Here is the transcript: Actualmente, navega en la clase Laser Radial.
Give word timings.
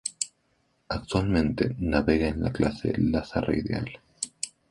Actualmente, 0.89 1.75
navega 1.77 2.27
en 2.29 2.41
la 2.41 2.51
clase 2.51 2.91
Laser 2.97 3.43
Radial. 3.45 3.99